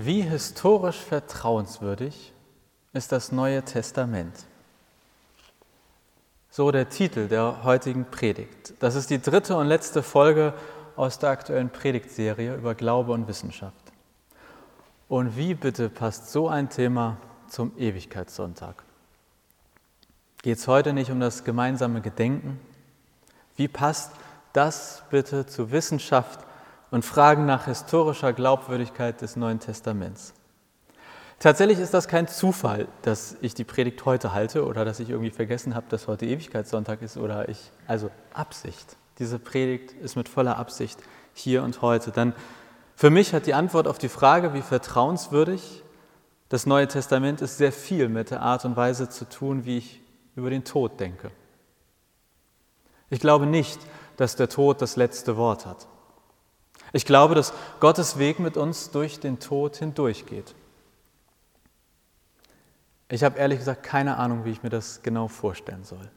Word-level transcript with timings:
Wie 0.00 0.22
historisch 0.22 0.98
vertrauenswürdig 0.98 2.32
ist 2.92 3.10
das 3.10 3.32
Neue 3.32 3.64
Testament? 3.64 4.32
So 6.50 6.70
der 6.70 6.88
Titel 6.88 7.26
der 7.26 7.64
heutigen 7.64 8.04
Predigt. 8.04 8.74
Das 8.78 8.94
ist 8.94 9.10
die 9.10 9.20
dritte 9.20 9.56
und 9.56 9.66
letzte 9.66 10.04
Folge 10.04 10.54
aus 10.94 11.18
der 11.18 11.30
aktuellen 11.30 11.70
Predigtserie 11.70 12.54
über 12.54 12.76
Glaube 12.76 13.10
und 13.12 13.26
Wissenschaft. 13.26 13.74
Und 15.08 15.36
wie 15.36 15.54
bitte 15.54 15.88
passt 15.88 16.30
so 16.30 16.46
ein 16.46 16.68
Thema 16.68 17.16
zum 17.48 17.72
Ewigkeitssonntag? 17.76 18.84
Geht 20.42 20.58
es 20.58 20.68
heute 20.68 20.92
nicht 20.92 21.10
um 21.10 21.18
das 21.18 21.42
gemeinsame 21.42 22.02
Gedenken? 22.02 22.60
Wie 23.56 23.66
passt 23.66 24.12
das 24.52 25.02
bitte 25.10 25.46
zu 25.46 25.72
Wissenschaft 25.72 26.47
und 26.90 27.04
Fragen 27.04 27.46
nach 27.46 27.66
historischer 27.66 28.32
Glaubwürdigkeit 28.32 29.20
des 29.20 29.36
Neuen 29.36 29.60
Testaments? 29.60 30.34
Tatsächlich 31.38 31.78
ist 31.78 31.94
das 31.94 32.08
kein 32.08 32.26
Zufall, 32.26 32.88
dass 33.02 33.36
ich 33.40 33.54
die 33.54 33.64
Predigt 33.64 34.04
heute 34.04 34.32
halte 34.32 34.66
oder 34.66 34.84
dass 34.84 34.98
ich 34.98 35.10
irgendwie 35.10 35.30
vergessen 35.30 35.76
habe, 35.76 35.86
dass 35.88 36.08
heute 36.08 36.26
Ewigkeitssonntag 36.26 37.00
ist 37.00 37.16
oder 37.16 37.48
ich, 37.48 37.70
also 37.86 38.10
Absicht. 38.34 38.96
Diese 39.20 39.38
Predigt 39.38 39.92
ist 39.92 40.16
mit 40.16 40.28
voller 40.28 40.56
Absicht 40.56 40.98
hier 41.34 41.62
und 41.62 41.80
heute. 41.80 42.10
Denn 42.10 42.32
für 42.96 43.10
mich 43.10 43.34
hat 43.34 43.46
die 43.46 43.54
Antwort 43.54 43.86
auf 43.86 43.98
die 43.98 44.08
Frage, 44.08 44.52
wie 44.54 44.62
vertrauenswürdig 44.62 45.84
das 46.48 46.66
Neue 46.66 46.88
Testament 46.88 47.40
ist, 47.40 47.58
sehr 47.58 47.72
viel 47.72 48.08
mit 48.08 48.32
der 48.32 48.42
Art 48.42 48.64
und 48.64 48.76
Weise 48.76 49.08
zu 49.08 49.28
tun, 49.28 49.64
wie 49.64 49.78
ich 49.78 50.02
über 50.34 50.50
den 50.50 50.64
Tod 50.64 50.98
denke. 50.98 51.30
Ich 53.10 53.20
glaube 53.20 53.46
nicht, 53.46 53.78
dass 54.16 54.34
der 54.34 54.48
Tod 54.48 54.82
das 54.82 54.96
letzte 54.96 55.36
Wort 55.36 55.66
hat. 55.66 55.86
Ich 56.92 57.04
glaube, 57.04 57.34
dass 57.34 57.52
Gottes 57.80 58.18
Weg 58.18 58.38
mit 58.38 58.56
uns 58.56 58.90
durch 58.90 59.20
den 59.20 59.38
Tod 59.38 59.76
hindurchgeht. 59.76 60.54
Ich 63.10 63.24
habe 63.24 63.38
ehrlich 63.38 63.58
gesagt 63.58 63.82
keine 63.82 64.16
Ahnung, 64.18 64.44
wie 64.44 64.50
ich 64.50 64.62
mir 64.62 64.68
das 64.70 65.02
genau 65.02 65.28
vorstellen 65.28 65.84
soll. 65.84 66.10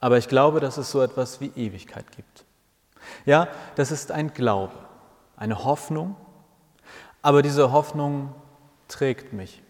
Aber 0.00 0.18
ich 0.18 0.28
glaube, 0.28 0.60
dass 0.60 0.76
es 0.76 0.90
so 0.90 1.02
etwas 1.02 1.40
wie 1.40 1.52
Ewigkeit 1.56 2.10
gibt. 2.12 2.44
Ja, 3.24 3.48
das 3.76 3.90
ist 3.90 4.12
ein 4.12 4.32
Glaube, 4.32 4.74
eine 5.36 5.64
Hoffnung, 5.64 6.16
aber 7.22 7.42
diese 7.42 7.72
Hoffnung 7.72 8.34
trägt 8.88 9.32
mich. 9.32 9.62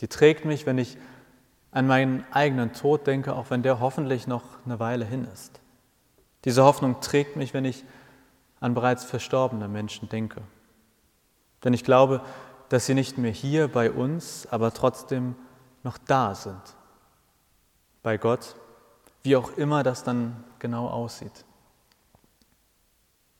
Die 0.00 0.08
trägt 0.08 0.44
mich, 0.44 0.66
wenn 0.66 0.78
ich 0.78 0.96
an 1.70 1.86
meinen 1.86 2.24
eigenen 2.30 2.72
Tod 2.72 3.06
denke, 3.06 3.34
auch 3.34 3.50
wenn 3.50 3.62
der 3.62 3.80
hoffentlich 3.80 4.26
noch 4.26 4.42
eine 4.64 4.78
Weile 4.78 5.04
hin 5.04 5.26
ist. 5.32 5.60
Diese 6.44 6.62
Hoffnung 6.62 7.00
trägt 7.00 7.36
mich, 7.36 7.54
wenn 7.54 7.64
ich 7.64 7.84
an 8.64 8.72
bereits 8.72 9.04
verstorbene 9.04 9.68
Menschen 9.68 10.08
denke. 10.08 10.40
Denn 11.64 11.74
ich 11.74 11.84
glaube, 11.84 12.22
dass 12.70 12.86
sie 12.86 12.94
nicht 12.94 13.18
mehr 13.18 13.30
hier 13.30 13.68
bei 13.68 13.90
uns, 13.90 14.48
aber 14.50 14.72
trotzdem 14.72 15.36
noch 15.82 15.98
da 15.98 16.34
sind. 16.34 16.62
Bei 18.02 18.16
Gott, 18.16 18.56
wie 19.22 19.36
auch 19.36 19.52
immer 19.58 19.82
das 19.82 20.02
dann 20.02 20.42
genau 20.60 20.88
aussieht. 20.88 21.44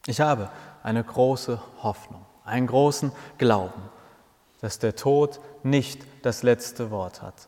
Ich 0.04 0.20
habe 0.20 0.50
eine 0.82 1.02
große 1.02 1.58
Hoffnung, 1.82 2.26
einen 2.44 2.66
großen 2.66 3.10
Glauben, 3.38 3.82
dass 4.60 4.78
der 4.78 4.94
Tod 4.94 5.40
nicht 5.62 6.04
das 6.20 6.42
letzte 6.42 6.90
Wort 6.90 7.22
hat. 7.22 7.46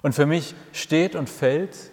Und 0.00 0.14
für 0.14 0.24
mich 0.24 0.54
steht 0.72 1.14
und 1.14 1.28
fällt 1.28 1.90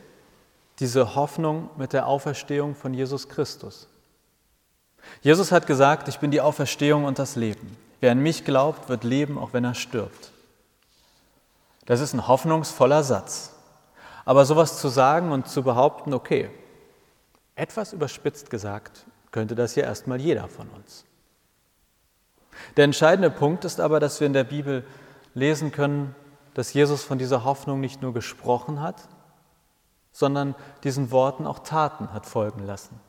diese 0.80 1.16
Hoffnung 1.16 1.70
mit 1.78 1.94
der 1.94 2.08
Auferstehung 2.08 2.76
von 2.76 2.94
Jesus 2.94 3.30
Christus. 3.30 3.88
Jesus 5.22 5.52
hat 5.52 5.68
gesagt, 5.68 6.08
ich 6.08 6.20
bin 6.20 6.32
die 6.32 6.42
Auferstehung 6.42 7.06
und 7.06 7.20
das 7.20 7.36
Leben. 7.36 7.78
Wer 8.00 8.12
an 8.12 8.20
mich 8.20 8.44
glaubt, 8.44 8.90
wird 8.90 9.04
leben, 9.04 9.38
auch 9.38 9.54
wenn 9.54 9.64
er 9.64 9.76
stirbt. 9.76 10.32
Das 11.86 12.02
ist 12.02 12.14
ein 12.14 12.28
hoffnungsvoller 12.28 13.04
Satz. 13.04 13.54
Aber 14.26 14.46
sowas 14.46 14.80
zu 14.80 14.90
sagen 14.90 15.32
und 15.32 15.48
zu 15.48 15.64
behaupten, 15.64 16.14
okay, 16.14 16.50
etwas 17.56 17.94
überspitzt 17.94 18.50
gesagt, 18.50 19.06
könnte 19.32 19.56
das 19.56 19.76
ja 19.76 19.84
erstmal 19.84 20.20
jeder 20.20 20.48
von 20.48 20.68
uns. 20.70 21.06
Der 22.76 22.86
entscheidende 22.86 23.30
Punkt 23.30 23.66
ist 23.66 23.80
aber, 23.80 24.00
dass 24.00 24.20
wir 24.20 24.28
in 24.28 24.34
der 24.34 24.44
Bibel 24.44 24.84
lesen 25.34 25.72
können, 25.72 26.16
dass 26.54 26.74
Jesus 26.74 27.04
von 27.04 27.18
dieser 27.18 27.44
Hoffnung 27.44 27.80
nicht 27.82 28.02
nur 28.02 28.14
gesprochen 28.14 28.82
hat, 28.82 29.08
sondern 30.16 30.56
diesen 30.86 31.12
Worten 31.12 31.46
auch 31.46 31.60
Taten 31.60 32.14
hat 32.14 32.26
folgen 32.26 32.66
lassen. 32.66 33.02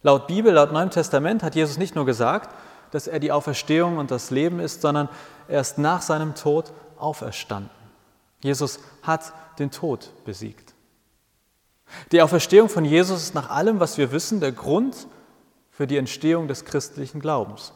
Laut 0.00 0.26
Bibel, 0.26 0.54
laut 0.54 0.72
Neuem 0.72 0.88
Testament 0.88 1.42
hat 1.42 1.54
Jesus 1.54 1.76
nicht 1.76 1.94
nur 1.94 2.06
gesagt, 2.06 2.48
dass 2.92 3.06
er 3.06 3.20
die 3.20 3.30
Auferstehung 3.30 3.98
und 3.98 4.10
das 4.10 4.30
Leben 4.30 4.58
ist, 4.58 4.80
sondern 4.80 5.10
er 5.48 5.60
ist 5.60 5.76
nach 5.76 6.00
seinem 6.00 6.34
Tod 6.34 6.72
auferstanden. 6.96 7.68
Jesus 8.42 8.80
hat 9.02 9.34
den 9.58 9.70
Tod 9.70 10.12
besiegt. 10.24 10.72
Die 12.10 12.22
Auferstehung 12.22 12.70
von 12.70 12.86
Jesus 12.86 13.24
ist 13.24 13.34
nach 13.34 13.50
allem, 13.50 13.78
was 13.78 13.98
wir 13.98 14.12
wissen, 14.12 14.40
der 14.40 14.52
Grund 14.52 15.06
für 15.70 15.86
die 15.86 15.98
Entstehung 15.98 16.48
des 16.48 16.64
christlichen 16.64 17.20
Glaubens. 17.20 17.74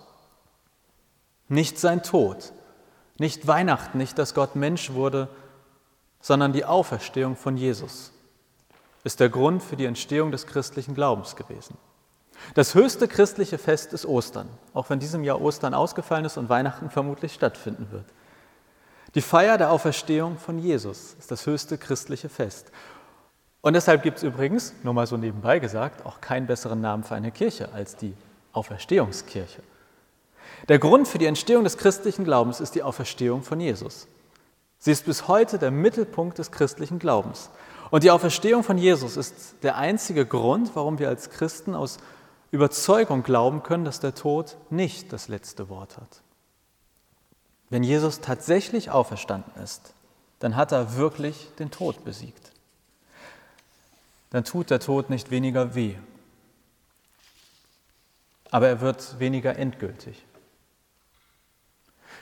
Nicht 1.49 1.79
sein 1.79 2.03
Tod, 2.03 2.55
nicht 3.19 3.47
Weihnachten, 3.47 3.99
nicht, 3.99 4.19
dass 4.19 4.33
Gott 4.33 4.57
Mensch 4.57 4.95
wurde, 4.95 5.29
sondern 6.21 6.53
die 6.53 6.65
Auferstehung 6.65 7.37
von 7.37 7.57
Jesus 7.57 8.13
ist 9.05 9.21
der 9.21 9.31
Grund 9.31 9.63
für 9.63 9.77
die 9.77 9.87
Entstehung 9.87 10.31
des 10.31 10.47
christlichen 10.47 10.95
Glaubens 10.95 11.37
gewesen. 11.37 11.77
Das 12.55 12.75
höchste 12.75 13.09
christliche 13.09 13.59
Fest 13.59 13.93
ist 13.93 14.07
Ostern, 14.07 14.49
auch 14.75 14.91
wenn 14.91 14.99
diesem 14.99 15.25
Jahr 15.25 15.41
Ostern 15.41 15.75
ausgefallen 15.75 16.25
ist 16.25 16.37
und 16.37 16.49
Weihnachten 16.49 16.91
vermutlich 16.91 17.33
stattfinden 17.33 17.89
wird. 17.91 18.07
Die 19.15 19.23
Feier 19.23 19.59
der 19.59 19.71
Auferstehung 19.71 20.39
von 20.39 20.59
Jesus 20.59 21.15
ist 21.19 21.31
das 21.31 21.47
höchste 21.47 21.79
christliche 21.79 22.29
Fest. 22.29 22.71
Und 23.61 23.75
deshalb 23.75 24.03
gibt 24.03 24.19
es 24.19 24.23
übrigens, 24.23 24.73
nur 24.83 24.95
mal 24.95 25.07
so 25.07 25.17
nebenbei 25.17 25.59
gesagt, 25.59 26.07
auch 26.07 26.21
keinen 26.21 26.47
besseren 26.47 26.81
Namen 26.81 27.05
für 27.05 27.15
eine 27.15 27.31
Kirche 27.31 27.73
als 27.73 27.97
die 27.97 28.15
Auferstehungskirche. 28.53 29.63
Der 30.69 30.79
Grund 30.79 31.09
für 31.09 31.19
die 31.19 31.27
Entstehung 31.27 31.65
des 31.65 31.77
christlichen 31.77 32.25
Glaubens 32.25 32.61
ist 32.61 32.75
die 32.75 32.83
Auferstehung 32.83 33.43
von 33.43 33.61
Jesus. 33.61 34.07
Sie 34.81 34.91
ist 34.91 35.05
bis 35.05 35.29
heute 35.29 35.59
der 35.59 35.71
Mittelpunkt 35.71 36.39
des 36.39 36.51
christlichen 36.51 36.99
Glaubens. 36.99 37.51
Und 37.91 38.03
die 38.03 38.11
Auferstehung 38.11 38.65
von 38.65 38.79
Jesus 38.79 39.17
ist 39.19 39.57
der 39.63 39.77
einzige 39.77 40.25
Grund, 40.25 40.71
warum 40.75 40.99
wir 40.99 41.09
als 41.09 41.29
Christen 41.29 41.75
aus 41.75 41.99
Überzeugung 42.51 43.23
glauben 43.23 43.63
können, 43.63 43.85
dass 43.85 44.01
der 44.01 44.15
Tod 44.15 44.57
nicht 44.71 45.13
das 45.13 45.29
letzte 45.29 45.69
Wort 45.69 45.99
hat. 45.99 46.23
Wenn 47.69 47.85
Jesus 47.85 48.21
tatsächlich 48.21 48.91
auferstanden 48.91 49.63
ist, 49.63 49.93
dann 50.39 50.57
hat 50.57 50.73
er 50.73 50.97
wirklich 50.97 51.51
den 51.59 51.71
Tod 51.71 52.03
besiegt. 52.05 52.51
Dann 54.31 54.45
tut 54.45 54.71
der 54.71 54.81
Tod 54.81 55.11
nicht 55.11 55.31
weniger 55.31 55.75
weh, 55.75 55.95
aber 58.51 58.69
er 58.69 58.81
wird 58.81 59.19
weniger 59.19 59.57
endgültig. 59.57 60.25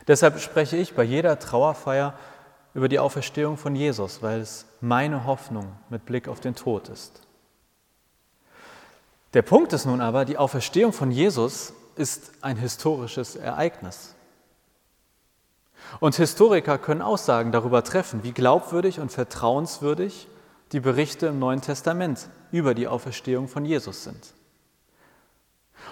Deshalb 0.07 0.41
spreche 0.41 0.77
ich 0.77 0.95
bei 0.95 1.05
jeder 1.05 1.39
Trauerfeier 1.39 2.19
über 2.79 2.89
die 2.89 3.01
Auferstehung 3.01 3.57
von 3.57 3.75
Jesus, 3.75 4.23
weil 4.23 4.41
es 4.41 4.65
meine 4.81 5.27
Hoffnung 5.27 5.73
mit 5.91 6.07
Blick 6.07 6.29
auf 6.29 6.39
den 6.39 6.55
Tod 6.55 6.89
ist. 6.89 7.23
Der 9.35 9.43
Punkt 9.43 9.73
ist 9.73 9.85
nun 9.85 10.01
aber, 10.01 10.25
die 10.25 10.39
Auferstehung 10.39 10.93
von 10.93 11.11
Jesus 11.11 11.73
ist 11.97 12.31
ein 12.41 12.57
historisches 12.57 13.35
Ereignis. 13.35 14.15
Und 15.99 16.15
Historiker 16.15 16.79
können 16.79 17.03
Aussagen 17.03 17.51
darüber 17.51 17.83
treffen, 17.83 18.23
wie 18.23 18.31
glaubwürdig 18.31 19.01
und 19.01 19.11
vertrauenswürdig 19.11 20.29
die 20.71 20.79
Berichte 20.79 21.27
im 21.27 21.41
Neuen 21.41 21.61
Testament 21.61 22.29
über 22.53 22.75
die 22.75 22.87
Auferstehung 22.87 23.49
von 23.49 23.65
Jesus 23.65 24.05
sind. 24.05 24.35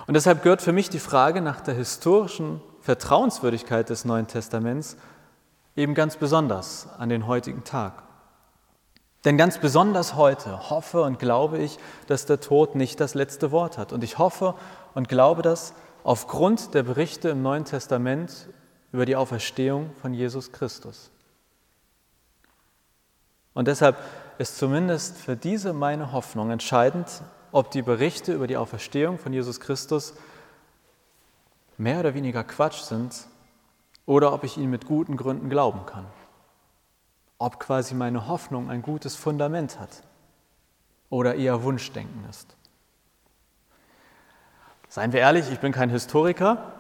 Und 0.06 0.14
deshalb 0.14 0.44
gehört 0.44 0.62
für 0.62 0.72
mich 0.72 0.88
die 0.88 1.00
Frage 1.00 1.40
nach 1.40 1.60
der 1.60 1.74
historischen 1.74 2.60
Vertrauenswürdigkeit 2.80 3.90
des 3.90 4.04
Neuen 4.04 4.28
Testaments 4.28 4.96
eben 5.76 5.94
ganz 5.94 6.16
besonders 6.16 6.88
an 6.98 7.08
den 7.08 7.26
heutigen 7.26 7.62
Tag. 7.64 8.02
Denn 9.24 9.36
ganz 9.36 9.58
besonders 9.58 10.14
heute 10.14 10.70
hoffe 10.70 11.02
und 11.02 11.18
glaube 11.18 11.58
ich, 11.58 11.78
dass 12.06 12.26
der 12.26 12.40
Tod 12.40 12.74
nicht 12.74 13.00
das 13.00 13.14
letzte 13.14 13.50
Wort 13.50 13.76
hat. 13.76 13.92
Und 13.92 14.04
ich 14.04 14.18
hoffe 14.18 14.54
und 14.94 15.08
glaube 15.08 15.42
das 15.42 15.74
aufgrund 16.04 16.74
der 16.74 16.84
Berichte 16.84 17.28
im 17.30 17.42
Neuen 17.42 17.64
Testament 17.64 18.48
über 18.92 19.04
die 19.04 19.16
Auferstehung 19.16 19.90
von 20.00 20.14
Jesus 20.14 20.52
Christus. 20.52 21.10
Und 23.52 23.68
deshalb 23.68 23.96
ist 24.38 24.58
zumindest 24.58 25.16
für 25.16 25.34
diese 25.34 25.72
meine 25.72 26.12
Hoffnung 26.12 26.50
entscheidend, 26.50 27.22
ob 27.52 27.70
die 27.70 27.82
Berichte 27.82 28.32
über 28.32 28.46
die 28.46 28.56
Auferstehung 28.56 29.18
von 29.18 29.32
Jesus 29.32 29.60
Christus 29.60 30.14
mehr 31.78 32.00
oder 32.00 32.14
weniger 32.14 32.44
Quatsch 32.44 32.82
sind 32.82 33.26
oder 34.06 34.32
ob 34.32 34.44
ich 34.44 34.56
ihnen 34.56 34.70
mit 34.70 34.86
guten 34.86 35.16
Gründen 35.16 35.50
glauben 35.50 35.84
kann. 35.84 36.06
Ob 37.38 37.60
quasi 37.60 37.94
meine 37.94 38.28
Hoffnung 38.28 38.70
ein 38.70 38.82
gutes 38.82 39.14
Fundament 39.14 39.78
hat 39.78 40.02
oder 41.10 41.34
eher 41.34 41.62
Wunschdenken 41.62 42.24
ist. 42.30 42.56
Seien 44.88 45.12
wir 45.12 45.20
ehrlich, 45.20 45.50
ich 45.52 45.58
bin 45.58 45.72
kein 45.72 45.90
Historiker, 45.90 46.72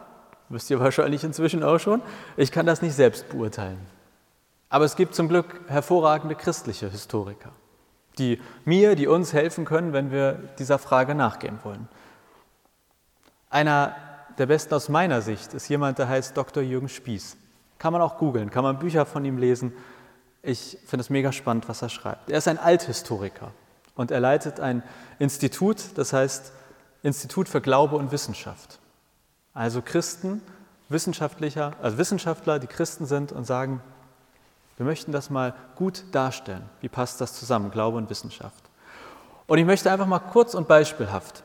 Wisst 0.48 0.70
ihr 0.70 0.78
wahrscheinlich 0.78 1.24
inzwischen 1.24 1.62
auch 1.62 1.78
schon. 1.78 2.02
Ich 2.36 2.52
kann 2.52 2.66
das 2.66 2.82
nicht 2.82 2.94
selbst 2.94 3.28
beurteilen. 3.28 3.78
Aber 4.68 4.84
es 4.84 4.96
gibt 4.96 5.14
zum 5.14 5.28
Glück 5.28 5.60
hervorragende 5.68 6.34
christliche 6.34 6.88
Historiker, 6.88 7.50
die 8.18 8.40
mir, 8.64 8.94
die 8.94 9.06
uns 9.06 9.32
helfen 9.32 9.64
können, 9.64 9.92
wenn 9.92 10.10
wir 10.10 10.34
dieser 10.58 10.78
Frage 10.78 11.14
nachgehen 11.14 11.58
wollen. 11.64 11.88
Einer 13.50 13.96
der 14.38 14.46
besten 14.46 14.74
aus 14.74 14.88
meiner 14.88 15.22
Sicht 15.22 15.54
ist 15.54 15.68
jemand, 15.68 15.98
der 15.98 16.08
heißt 16.08 16.36
Dr. 16.36 16.62
Jürgen 16.62 16.88
Spieß. 16.88 17.36
Kann 17.78 17.92
man 17.92 18.02
auch 18.02 18.18
googeln, 18.18 18.50
kann 18.50 18.64
man 18.64 18.78
Bücher 18.78 19.06
von 19.06 19.24
ihm 19.24 19.38
lesen. 19.38 19.72
Ich 20.42 20.78
finde 20.86 21.02
es 21.02 21.10
mega 21.10 21.32
spannend, 21.32 21.68
was 21.68 21.82
er 21.82 21.88
schreibt. 21.88 22.30
Er 22.30 22.38
ist 22.38 22.48
ein 22.48 22.58
Althistoriker 22.58 23.52
und 23.94 24.10
er 24.10 24.20
leitet 24.20 24.60
ein 24.60 24.82
Institut, 25.18 25.78
das 25.96 26.12
heißt 26.12 26.52
Institut 27.02 27.48
für 27.48 27.60
Glaube 27.60 27.96
und 27.96 28.12
Wissenschaft. 28.12 28.78
Also 29.54 29.82
Christen, 29.82 30.42
Wissenschaftlicher, 30.88 31.72
also 31.82 31.98
Wissenschaftler, 31.98 32.58
die 32.58 32.66
Christen 32.66 33.06
sind 33.06 33.32
und 33.32 33.44
sagen, 33.44 33.80
wir 34.76 34.84
möchten 34.84 35.12
das 35.12 35.30
mal 35.30 35.54
gut 35.74 36.04
darstellen. 36.12 36.62
Wie 36.80 36.88
passt 36.88 37.20
das 37.20 37.34
zusammen, 37.34 37.70
Glaube 37.70 37.96
und 37.96 38.10
Wissenschaft? 38.10 38.62
Und 39.46 39.58
ich 39.58 39.64
möchte 39.64 39.90
einfach 39.90 40.06
mal 40.06 40.18
kurz 40.18 40.54
und 40.54 40.68
beispielhaft 40.68 41.42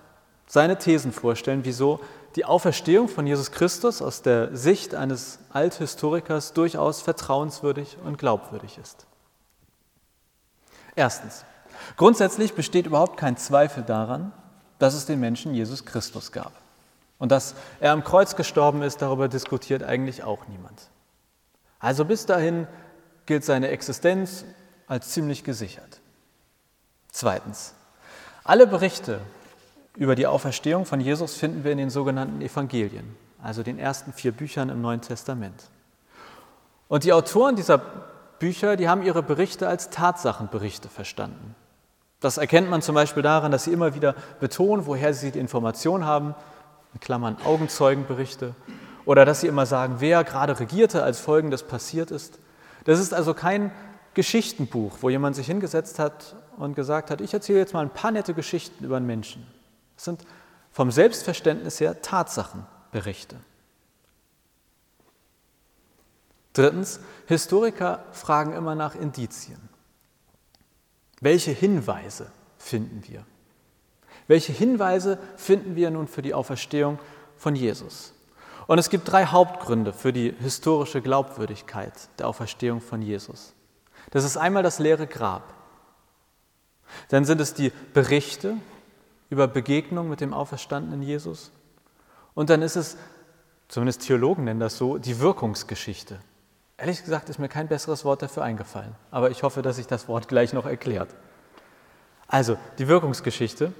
seine 0.47 0.77
Thesen 0.77 1.13
vorstellen, 1.13 1.61
wieso 1.63 2.01
die 2.35 2.45
Auferstehung 2.45 3.07
von 3.07 3.27
Jesus 3.27 3.51
Christus 3.51 4.01
aus 4.01 4.21
der 4.21 4.55
Sicht 4.55 4.95
eines 4.95 5.39
Althistorikers 5.51 6.53
durchaus 6.53 7.01
vertrauenswürdig 7.01 7.97
und 8.03 8.17
glaubwürdig 8.17 8.77
ist. 8.77 9.05
Erstens. 10.95 11.45
Grundsätzlich 11.97 12.53
besteht 12.53 12.85
überhaupt 12.85 13.17
kein 13.17 13.37
Zweifel 13.37 13.83
daran, 13.83 14.31
dass 14.79 14.93
es 14.93 15.05
den 15.05 15.19
Menschen 15.19 15.53
Jesus 15.53 15.85
Christus 15.85 16.31
gab. 16.31 16.53
Und 17.17 17.31
dass 17.31 17.53
er 17.79 17.91
am 17.91 18.03
Kreuz 18.03 18.35
gestorben 18.35 18.81
ist, 18.81 19.01
darüber 19.01 19.27
diskutiert 19.27 19.83
eigentlich 19.83 20.23
auch 20.23 20.47
niemand. 20.47 20.89
Also 21.79 22.05
bis 22.05 22.25
dahin 22.25 22.67
gilt 23.25 23.43
seine 23.43 23.69
Existenz 23.69 24.45
als 24.87 25.09
ziemlich 25.09 25.43
gesichert. 25.43 25.99
Zweitens. 27.11 27.73
Alle 28.43 28.65
Berichte 28.65 29.21
über 29.95 30.15
die 30.15 30.27
Auferstehung 30.27 30.85
von 30.85 31.01
Jesus 31.01 31.35
finden 31.35 31.63
wir 31.63 31.71
in 31.71 31.77
den 31.77 31.89
sogenannten 31.89 32.41
Evangelien, 32.41 33.15
also 33.41 33.63
den 33.63 33.77
ersten 33.77 34.13
vier 34.13 34.31
Büchern 34.31 34.69
im 34.69 34.81
Neuen 34.81 35.01
Testament. 35.01 35.69
Und 36.87 37.03
die 37.03 37.13
Autoren 37.13 37.55
dieser 37.55 37.81
Bücher, 38.39 38.75
die 38.75 38.89
haben 38.89 39.03
ihre 39.03 39.23
Berichte 39.23 39.67
als 39.67 39.89
Tatsachenberichte 39.89 40.89
verstanden. 40.89 41.55
Das 42.19 42.37
erkennt 42.37 42.69
man 42.69 42.81
zum 42.81 42.95
Beispiel 42.95 43.23
daran, 43.23 43.51
dass 43.51 43.65
sie 43.65 43.71
immer 43.71 43.95
wieder 43.95 44.15
betonen, 44.39 44.85
woher 44.85 45.13
sie 45.13 45.31
die 45.31 45.39
Information 45.39 46.05
haben, 46.05 46.35
in 46.93 46.99
Klammern 46.99 47.37
Augenzeugenberichte, 47.43 48.55
oder 49.05 49.25
dass 49.25 49.41
sie 49.41 49.47
immer 49.47 49.65
sagen, 49.65 49.95
wer 49.99 50.23
gerade 50.23 50.59
regierte, 50.59 51.03
als 51.03 51.19
Folgendes 51.19 51.63
passiert 51.63 52.11
ist. 52.11 52.39
Das 52.85 52.99
ist 52.99 53.13
also 53.13 53.33
kein 53.33 53.71
Geschichtenbuch, 54.13 54.97
wo 55.01 55.09
jemand 55.09 55.35
sich 55.35 55.47
hingesetzt 55.47 55.99
hat 55.99 56.35
und 56.57 56.75
gesagt 56.75 57.09
hat, 57.09 57.21
ich 57.21 57.33
erzähle 57.33 57.59
jetzt 57.59 57.73
mal 57.73 57.81
ein 57.81 57.89
paar 57.89 58.11
nette 58.11 58.33
Geschichten 58.33 58.83
über 58.83 58.97
einen 58.97 59.07
Menschen. 59.07 59.45
Das 60.01 60.05
sind 60.05 60.25
vom 60.71 60.89
Selbstverständnis 60.89 61.79
her 61.79 62.01
Tatsachenberichte. 62.01 63.35
Drittens, 66.53 66.99
Historiker 67.27 68.03
fragen 68.11 68.53
immer 68.53 68.73
nach 68.73 68.95
Indizien. 68.95 69.59
Welche 71.19 71.51
Hinweise 71.51 72.31
finden 72.57 73.03
wir? 73.07 73.27
Welche 74.25 74.51
Hinweise 74.51 75.19
finden 75.37 75.75
wir 75.75 75.91
nun 75.91 76.07
für 76.07 76.23
die 76.23 76.33
Auferstehung 76.33 76.97
von 77.37 77.55
Jesus? 77.55 78.15
Und 78.65 78.79
es 78.79 78.89
gibt 78.89 79.11
drei 79.11 79.27
Hauptgründe 79.27 79.93
für 79.93 80.11
die 80.11 80.31
historische 80.31 81.03
Glaubwürdigkeit 81.03 81.93
der 82.17 82.27
Auferstehung 82.27 82.81
von 82.81 83.03
Jesus. 83.03 83.53
Das 84.09 84.23
ist 84.23 84.35
einmal 84.35 84.63
das 84.63 84.79
leere 84.79 85.05
Grab. 85.05 85.53
Dann 87.09 87.23
sind 87.23 87.39
es 87.39 87.53
die 87.53 87.71
Berichte 87.93 88.57
über 89.31 89.47
Begegnung 89.47 90.09
mit 90.09 90.21
dem 90.21 90.33
auferstandenen 90.33 91.01
Jesus. 91.01 91.51
Und 92.35 92.51
dann 92.51 92.61
ist 92.61 92.75
es, 92.75 92.97
zumindest 93.69 94.01
Theologen 94.01 94.43
nennen 94.43 94.59
das 94.59 94.77
so, 94.77 94.97
die 94.97 95.19
Wirkungsgeschichte. 95.19 96.19
Ehrlich 96.77 97.01
gesagt 97.01 97.29
ist 97.29 97.39
mir 97.39 97.47
kein 97.47 97.69
besseres 97.69 98.03
Wort 98.03 98.21
dafür 98.21 98.43
eingefallen, 98.43 98.93
aber 99.09 99.31
ich 99.31 99.41
hoffe, 99.43 99.61
dass 99.61 99.77
sich 99.77 99.87
das 99.87 100.07
Wort 100.07 100.27
gleich 100.27 100.51
noch 100.51 100.65
erklärt. 100.65 101.09
Also, 102.27 102.57
die 102.77 102.87
Wirkungsgeschichte, 102.87 103.71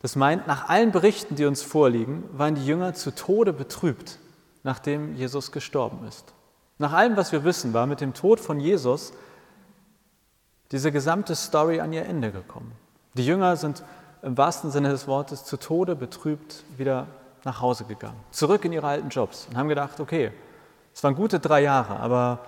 das 0.00 0.16
meint, 0.16 0.46
nach 0.46 0.68
allen 0.68 0.90
Berichten, 0.90 1.36
die 1.36 1.44
uns 1.44 1.62
vorliegen, 1.62 2.24
waren 2.32 2.56
die 2.56 2.66
Jünger 2.66 2.94
zu 2.94 3.14
Tode 3.14 3.52
betrübt, 3.52 4.18
nachdem 4.64 5.14
Jesus 5.14 5.52
gestorben 5.52 6.06
ist. 6.06 6.34
Nach 6.78 6.92
allem, 6.92 7.16
was 7.16 7.30
wir 7.30 7.44
wissen, 7.44 7.74
war 7.74 7.86
mit 7.86 8.00
dem 8.00 8.12
Tod 8.12 8.40
von 8.40 8.58
Jesus 8.58 9.12
diese 10.72 10.90
gesamte 10.90 11.36
Story 11.36 11.80
an 11.80 11.92
ihr 11.92 12.06
Ende 12.06 12.32
gekommen. 12.32 12.72
Die 13.14 13.26
Jünger 13.26 13.56
sind 13.56 13.82
im 14.22 14.36
wahrsten 14.36 14.70
Sinne 14.70 14.90
des 14.90 15.06
Wortes 15.06 15.44
zu 15.44 15.56
Tode 15.56 15.94
betrübt 15.94 16.64
wieder 16.76 17.06
nach 17.44 17.60
Hause 17.60 17.84
gegangen, 17.84 18.18
zurück 18.30 18.64
in 18.64 18.72
ihre 18.72 18.86
alten 18.86 19.08
Jobs 19.08 19.46
und 19.48 19.56
haben 19.56 19.68
gedacht, 19.68 20.00
okay, 20.00 20.32
es 20.92 21.02
waren 21.04 21.14
gute 21.14 21.38
drei 21.38 21.62
Jahre, 21.62 22.00
aber 22.00 22.40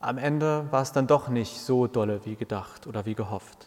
am 0.00 0.18
Ende 0.18 0.66
war 0.70 0.82
es 0.82 0.92
dann 0.92 1.06
doch 1.06 1.28
nicht 1.28 1.60
so 1.60 1.86
dolle 1.86 2.24
wie 2.24 2.36
gedacht 2.36 2.86
oder 2.86 3.06
wie 3.06 3.14
gehofft. 3.14 3.66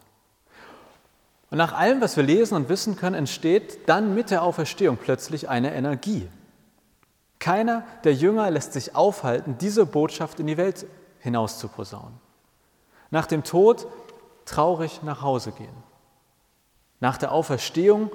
Und 1.50 1.58
nach 1.58 1.74
allem, 1.74 2.02
was 2.02 2.18
wir 2.18 2.24
lesen 2.24 2.56
und 2.56 2.70
wissen 2.70 2.98
können, 2.98 3.16
entsteht 3.16 3.88
dann 3.88 4.14
mit 4.14 4.30
der 4.32 4.44
Auferstehung 4.44 4.98
plötzlich 4.98 5.48
eine 5.48 5.74
Energie. 5.74 6.28
Keiner 7.40 7.84
der 8.04 8.14
Jünger 8.14 8.50
lässt 8.52 8.74
sich 8.74 8.96
aufhalten, 8.96 9.58
diese 9.60 9.86
Botschaft 9.86 10.40
in 10.40 10.48
die 10.48 10.58
Welt 10.58 10.86
hinaus 11.20 11.60
zu 11.60 11.68
posaunen. 11.68 12.20
Nach 13.12 13.26
dem 13.26 13.44
Tod 13.44 13.88
traurig 14.46 15.02
nach 15.04 15.22
Hause 15.22 15.52
gehen 15.52 15.85
nach 17.00 17.18
der 17.18 17.32
Auferstehung 17.32 18.12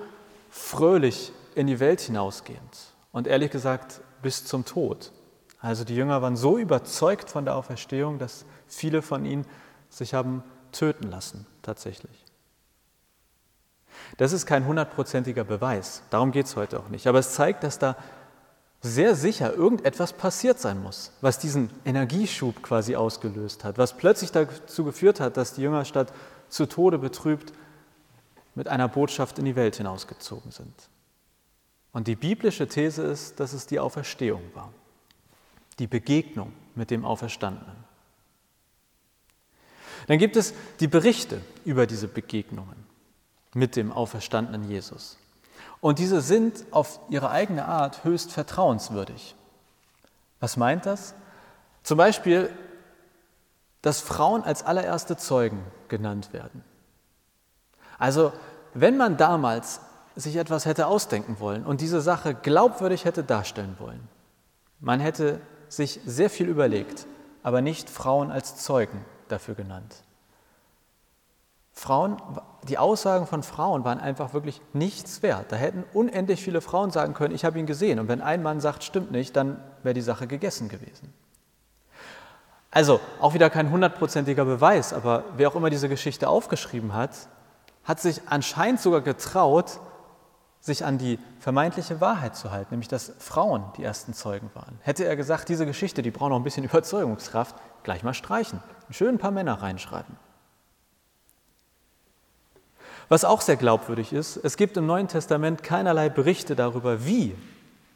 fröhlich 0.51 1.33
in 1.55 1.67
die 1.67 1.81
Welt 1.81 2.01
hinausgehend 2.01 2.95
und 3.13 3.27
ehrlich 3.27 3.51
gesagt 3.51 4.01
bis 4.23 4.45
zum 4.45 4.65
Tod. 4.65 5.13
Also 5.61 5.85
die 5.85 5.95
Jünger 5.95 6.23
waren 6.23 6.37
so 6.37 6.59
überzeugt 6.59 7.31
von 7.31 7.45
der 7.45 7.57
Auferstehung, 7.57 8.19
dass 8.19 8.45
viele 8.67 9.03
von 9.03 9.25
ihnen 9.25 9.47
sich 9.91 10.15
haben 10.15 10.43
töten 10.73 11.11
lassen, 11.11 11.47
tatsächlich. 11.63 12.25
Das 14.17 14.33
ist 14.33 14.47
kein 14.47 14.67
hundertprozentiger 14.67 15.45
Beweis, 15.45 16.03
darum 16.11 16.33
geht 16.33 16.47
es 16.47 16.57
heute 16.57 16.79
auch 16.81 16.89
nicht. 16.89 17.07
Aber 17.07 17.19
es 17.19 17.35
zeigt, 17.35 17.65
dass 17.65 17.79
da 17.79 17.97
sehr 18.81 19.15
sicher 19.15 19.53
irgendetwas 19.53 20.15
passiert 20.15 20.59
sein 20.59 20.83
muss, 20.83 21.13
was 21.21 21.39
diesen 21.39 21.71
Energieschub 21.85 22.63
quasi 22.63 22.97
ausgelöst 22.97 23.63
hat, 23.63 23.77
was 23.77 23.97
plötzlich 23.97 24.33
dazu 24.33 24.85
geführt 24.85 25.21
hat, 25.21 25.37
dass 25.37 25.53
die 25.53 25.63
Jünger 25.63 25.85
statt 25.85 26.13
zu 26.49 26.67
Tode 26.67 26.99
betrübt 26.99 27.53
mit 28.55 28.69
einer 28.69 28.89
Botschaft 28.89 29.39
in 29.39 29.45
die 29.45 29.57
Welt 29.57 29.77
hinausgezogen 29.77 30.51
sind. 30.51 30.75
Und 31.93 32.07
die 32.07 32.17
biblische 32.17 32.69
These 32.69 33.03
ist, 33.03 33.41
dass 33.41 33.53
es 33.53 33.67
die 33.67 33.81
Auferstehung 33.81 34.43
war, 34.55 34.73
die 35.79 35.87
Begegnung 35.87 36.53
mit 36.75 36.91
dem 36.91 37.05
Auferstandenen. 37.05 37.77
Dann 40.07 40.19
gibt 40.19 40.37
es 40.37 40.55
die 40.81 40.89
Berichte 40.89 41.41
über 41.65 41.87
diese 41.87 42.09
Begegnungen 42.09 42.87
mit 43.55 43.77
dem 43.77 43.93
auferstandenen 43.93 44.69
Jesus. 44.69 45.19
Und 45.81 45.99
diese 45.99 46.21
sind 46.21 46.65
auf 46.71 47.01
ihre 47.09 47.31
eigene 47.31 47.65
Art 47.67 48.05
höchst 48.05 48.33
vertrauenswürdig. 48.33 49.35
Was 50.39 50.57
meint 50.57 50.87
das? 50.87 51.15
Zum 51.83 51.97
Beispiel, 51.99 52.51
dass 53.83 54.01
Frauen 54.01 54.43
als 54.43 54.63
allererste 54.63 55.17
Zeugen 55.17 55.65
genannt 55.89 56.33
werden. 56.33 56.63
Also 58.01 58.33
wenn 58.75 58.97
man 58.97 59.17
damals 59.17 59.81
sich 60.17 60.37
etwas 60.37 60.67
hätte 60.67 60.89
ausdenken 60.89 61.39
wollen 61.39 61.65
und 61.65 61.81
diese 61.81 62.01
Sache 62.01 62.35
glaubwürdig 62.35 63.05
hätte 63.05 63.23
darstellen 63.23 63.77
wollen, 63.79 64.09
man 64.81 64.99
hätte 64.99 65.41
sich 65.69 66.01
sehr 66.05 66.31
viel 66.31 66.49
überlegt, 66.49 67.07
aber 67.43 67.61
nicht 67.61 67.89
Frauen 67.89 68.33
als 68.33 68.57
Zeugen 68.57 69.05
dafür 69.29 69.55
genannt. 69.55 70.03
Frauen, 71.73 72.17
die 72.69 72.79
Aussagen 72.79 73.27
von 73.27 73.43
Frauen 73.43 73.85
waren 73.85 74.01
einfach 74.01 74.35
wirklich 74.35 74.61
nichts 74.73 75.23
wert. 75.23 75.47
Da 75.53 75.57
hätten 75.57 75.85
unendlich 75.95 76.43
viele 76.43 76.61
Frauen 76.61 76.91
sagen 76.91 77.15
können, 77.15 77.35
ich 77.35 77.45
habe 77.45 77.59
ihn 77.59 77.67
gesehen. 77.67 77.99
Und 77.99 78.09
wenn 78.09 78.21
ein 78.21 78.43
Mann 78.43 78.61
sagt, 78.61 78.83
stimmt 78.83 79.13
nicht, 79.13 79.37
dann 79.37 79.63
wäre 79.83 79.95
die 79.95 80.03
Sache 80.03 80.27
gegessen 80.27 80.69
gewesen. 80.69 81.13
Also 82.71 83.01
auch 83.21 83.35
wieder 83.35 83.51
kein 83.51 83.71
hundertprozentiger 83.71 84.45
Beweis, 84.45 84.93
aber 84.93 85.25
wer 85.37 85.49
auch 85.49 85.57
immer 85.57 85.71
diese 85.71 85.89
Geschichte 85.89 86.29
aufgeschrieben 86.29 86.93
hat, 86.93 87.11
hat 87.91 87.99
sich 87.99 88.21
anscheinend 88.27 88.81
sogar 88.81 89.01
getraut, 89.01 89.81
sich 90.61 90.85
an 90.85 90.97
die 90.97 91.19
vermeintliche 91.41 92.01
Wahrheit 92.01 92.37
zu 92.37 92.53
halten, 92.53 92.69
nämlich 92.71 92.87
dass 92.87 93.13
Frauen 93.19 93.65
die 93.79 93.83
ersten 93.83 94.15
Zeugen 94.15 94.49
waren. 94.55 94.79
Hätte 94.83 95.05
er 95.05 95.17
gesagt, 95.17 95.49
diese 95.49 95.67
Geschichte, 95.67 96.01
die 96.01 96.13
braucht 96.13 96.31
noch 96.31 96.37
ein 96.37 96.45
bisschen 96.45 96.63
Überzeugungskraft, 96.71 97.57
gleich 97.83 98.05
mal 98.05 98.15
streichen, 98.15 98.63
schön 98.91 99.17
ein 99.17 99.19
paar 99.19 99.33
Männer 99.33 99.61
reinschreiben. 99.61 100.17
Was 103.09 103.25
auch 103.25 103.41
sehr 103.41 103.57
glaubwürdig 103.57 104.13
ist, 104.13 104.37
es 104.37 104.57
gibt 104.57 104.77
im 104.77 104.87
Neuen 104.87 105.09
Testament 105.09 105.65
keinerlei 105.65 106.11
Berichte 106.11 106.55
darüber, 106.55 107.05
wie 107.05 107.35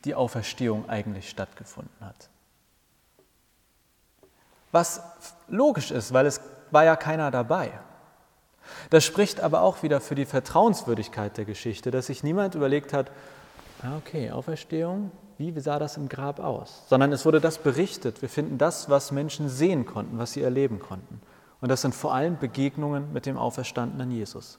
die 0.04 0.16
Auferstehung 0.16 0.88
eigentlich 0.88 1.30
stattgefunden 1.30 2.04
hat. 2.04 2.28
Was 4.72 5.00
logisch 5.46 5.92
ist, 5.92 6.12
weil 6.12 6.26
es 6.26 6.40
war 6.72 6.82
ja 6.82 6.96
keiner 6.96 7.30
dabei. 7.30 7.70
Das 8.90 9.04
spricht 9.04 9.40
aber 9.40 9.62
auch 9.62 9.82
wieder 9.82 10.00
für 10.00 10.14
die 10.14 10.24
Vertrauenswürdigkeit 10.24 11.36
der 11.36 11.44
Geschichte, 11.44 11.90
dass 11.90 12.06
sich 12.06 12.22
niemand 12.22 12.54
überlegt 12.54 12.92
hat, 12.92 13.10
ah, 13.82 13.96
okay, 13.96 14.30
Auferstehung, 14.30 15.10
wie 15.38 15.58
sah 15.60 15.78
das 15.78 15.96
im 15.96 16.08
Grab 16.08 16.40
aus? 16.40 16.84
Sondern 16.88 17.12
es 17.12 17.24
wurde 17.24 17.40
das 17.40 17.58
berichtet. 17.58 18.22
Wir 18.22 18.28
finden 18.28 18.58
das, 18.58 18.88
was 18.88 19.10
Menschen 19.10 19.48
sehen 19.48 19.84
konnten, 19.84 20.18
was 20.18 20.32
sie 20.32 20.42
erleben 20.42 20.78
konnten. 20.78 21.20
Und 21.60 21.68
das 21.68 21.82
sind 21.82 21.94
vor 21.94 22.14
allem 22.14 22.38
Begegnungen 22.38 23.12
mit 23.12 23.26
dem 23.26 23.36
auferstandenen 23.36 24.10
Jesus. 24.10 24.58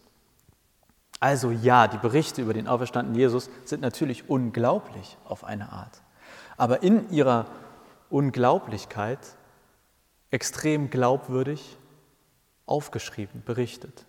Also 1.19 1.51
ja, 1.51 1.87
die 1.87 1.97
Berichte 1.97 2.41
über 2.41 2.53
den 2.53 2.67
auferstandenen 2.67 3.17
Jesus 3.17 3.49
sind 3.63 3.81
natürlich 3.81 4.29
unglaublich 4.29 5.17
auf 5.25 5.43
eine 5.43 5.71
Art. 5.71 6.01
Aber 6.57 6.83
in 6.83 7.09
ihrer 7.09 7.45
Unglaublichkeit 8.09 9.19
extrem 10.31 10.89
glaubwürdig 10.89 11.77
aufgeschrieben, 12.65 13.43
berichtet. 13.45 14.05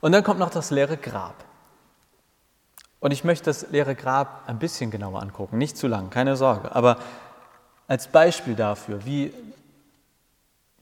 Und 0.00 0.12
dann 0.12 0.24
kommt 0.24 0.40
noch 0.40 0.50
das 0.50 0.70
leere 0.70 0.96
Grab. 0.96 1.44
Und 3.00 3.10
ich 3.10 3.24
möchte 3.24 3.46
das 3.46 3.70
leere 3.70 3.94
Grab 3.94 4.48
ein 4.48 4.58
bisschen 4.58 4.90
genauer 4.90 5.22
angucken, 5.22 5.58
nicht 5.58 5.76
zu 5.76 5.88
lang, 5.88 6.10
keine 6.10 6.36
Sorge, 6.36 6.74
aber 6.74 6.98
als 7.88 8.06
Beispiel 8.06 8.54
dafür, 8.54 9.04
wie 9.04 9.34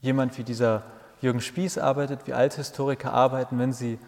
jemand 0.01 0.37
wie 0.37 0.43
dieser 0.43 0.83
Jürgen 1.21 1.41
Spieß 1.41 1.77
arbeitet, 1.77 2.27
wie 2.27 2.33
Althistoriker 2.33 3.13
arbeiten, 3.13 3.57
wenn 3.59 3.73
sie 3.73 3.99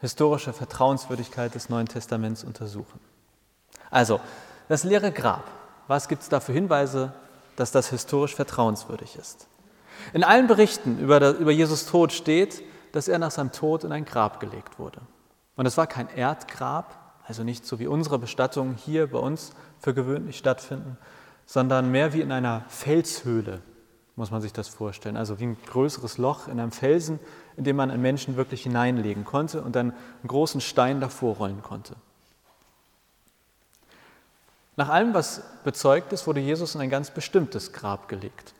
historische 0.00 0.52
Vertrauenswürdigkeit 0.52 1.54
des 1.54 1.68
Neuen 1.68 1.88
Testaments 1.88 2.44
untersuchen. 2.44 3.00
Also, 3.90 4.20
das 4.68 4.84
leere 4.84 5.12
Grab. 5.12 5.44
Was 5.86 6.08
gibt 6.08 6.22
es 6.22 6.28
da 6.28 6.40
für 6.40 6.52
Hinweise, 6.52 7.12
dass 7.56 7.70
das 7.70 7.90
historisch 7.90 8.34
vertrauenswürdig 8.34 9.16
ist? 9.16 9.46
In 10.12 10.24
allen 10.24 10.46
Berichten 10.46 10.98
über, 10.98 11.36
über 11.36 11.50
Jesus 11.50 11.86
Tod 11.86 12.12
steht, 12.12 12.62
dass 12.92 13.08
er 13.08 13.18
nach 13.18 13.30
seinem 13.30 13.52
Tod 13.52 13.84
in 13.84 13.92
ein 13.92 14.04
Grab 14.04 14.40
gelegt 14.40 14.78
wurde. 14.78 15.00
Und 15.56 15.66
es 15.66 15.76
war 15.76 15.86
kein 15.86 16.08
Erdgrab, 16.08 17.18
also 17.26 17.42
nicht 17.42 17.66
so 17.66 17.78
wie 17.78 17.86
unsere 17.86 18.18
Bestattungen 18.18 18.74
hier 18.76 19.10
bei 19.10 19.18
uns 19.18 19.52
für 19.80 19.94
gewöhnlich 19.94 20.36
stattfinden, 20.36 20.98
sondern 21.46 21.90
mehr 21.90 22.12
wie 22.12 22.20
in 22.20 22.32
einer 22.32 22.64
Felshöhle, 22.68 23.60
muss 24.16 24.30
man 24.30 24.40
sich 24.40 24.52
das 24.52 24.68
vorstellen. 24.68 25.16
Also 25.16 25.40
wie 25.40 25.46
ein 25.46 25.56
größeres 25.66 26.18
Loch 26.18 26.48
in 26.48 26.60
einem 26.60 26.72
Felsen, 26.72 27.18
in 27.56 27.64
dem 27.64 27.76
man 27.76 27.90
einen 27.90 28.02
Menschen 28.02 28.36
wirklich 28.36 28.62
hineinlegen 28.62 29.24
konnte 29.24 29.62
und 29.62 29.74
dann 29.74 29.90
einen 29.90 30.28
großen 30.28 30.60
Stein 30.60 31.00
davor 31.00 31.36
rollen 31.36 31.62
konnte. 31.62 31.96
Nach 34.76 34.88
allem, 34.88 35.14
was 35.14 35.42
bezeugt 35.62 36.12
ist, 36.12 36.26
wurde 36.26 36.40
Jesus 36.40 36.74
in 36.74 36.80
ein 36.80 36.90
ganz 36.90 37.10
bestimmtes 37.10 37.72
Grab 37.72 38.08
gelegt. 38.08 38.54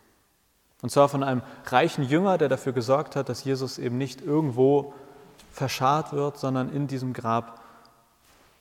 Und 0.84 0.90
zwar 0.90 1.08
von 1.08 1.22
einem 1.22 1.40
reichen 1.64 2.04
Jünger, 2.04 2.36
der 2.36 2.50
dafür 2.50 2.74
gesorgt 2.74 3.16
hat, 3.16 3.30
dass 3.30 3.42
Jesus 3.42 3.78
eben 3.78 3.96
nicht 3.96 4.20
irgendwo 4.20 4.92
verscharrt 5.50 6.12
wird, 6.12 6.36
sondern 6.36 6.70
in 6.70 6.88
diesem 6.88 7.14
Grab 7.14 7.62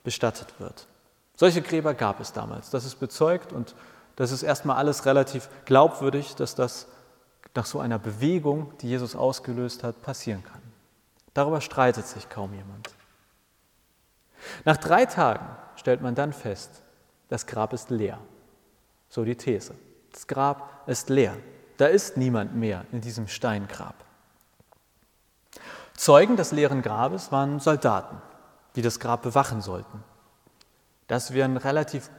bestattet 0.05 0.47
wird. 0.57 0.87
Solche 1.35 1.61
Gräber 1.61 1.93
gab 1.93 2.21
es 2.21 2.31
damals. 2.31 2.69
Das 2.69 2.85
ist 2.85 2.95
bezeugt 2.95 3.51
und 3.51 3.75
das 4.15 4.31
ist 4.31 4.41
erstmal 4.41 4.77
alles 4.77 5.05
relativ 5.05 5.49
glaubwürdig, 5.65 6.33
dass 6.35 6.55
das 6.55 6.87
nach 7.55 7.65
so 7.65 7.81
einer 7.81 7.99
Bewegung, 7.99 8.71
die 8.79 8.87
Jesus 8.87 9.17
ausgelöst 9.17 9.83
hat, 9.83 10.01
passieren 10.01 10.45
kann. 10.45 10.61
Darüber 11.33 11.59
streitet 11.59 12.07
sich 12.07 12.29
kaum 12.29 12.53
jemand. 12.53 12.89
Nach 14.63 14.77
drei 14.77 15.07
Tagen 15.07 15.45
stellt 15.75 16.01
man 16.01 16.15
dann 16.15 16.31
fest, 16.31 16.83
das 17.27 17.47
Grab 17.47 17.73
ist 17.73 17.89
leer. 17.89 18.17
So 19.09 19.25
die 19.25 19.35
These. 19.35 19.75
Das 20.13 20.25
Grab 20.25 20.87
ist 20.87 21.09
leer. 21.09 21.35
Da 21.77 21.87
ist 21.87 22.17
niemand 22.17 22.55
mehr 22.55 22.85
in 22.91 23.01
diesem 23.01 23.27
Steingrab. 23.27 23.95
Zeugen 25.95 26.37
des 26.37 26.51
leeren 26.51 26.81
Grabes 26.81 27.31
waren 27.31 27.59
Soldaten, 27.59 28.17
die 28.75 28.81
das 28.81 28.99
Grab 28.99 29.21
bewachen 29.21 29.61
sollten. 29.61 30.03
Das 31.07 31.33
wären 31.33 31.57
relativ, 31.57 32.09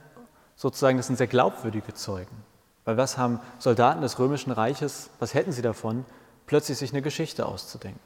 sozusagen, 0.56 0.96
das 0.96 1.06
sind 1.06 1.16
sehr 1.16 1.26
glaubwürdige 1.26 1.94
Zeugen. 1.94 2.36
Weil 2.84 2.96
was 2.96 3.16
haben 3.16 3.40
Soldaten 3.58 4.02
des 4.02 4.18
Römischen 4.18 4.52
Reiches, 4.52 5.10
was 5.18 5.34
hätten 5.34 5.52
sie 5.52 5.62
davon, 5.62 6.04
plötzlich 6.46 6.78
sich 6.78 6.92
eine 6.92 7.02
Geschichte 7.02 7.46
auszudenken? 7.46 8.00